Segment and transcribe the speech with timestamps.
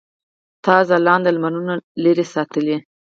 [0.63, 2.77] تا ځلاند لمرونه لرې ساتلي.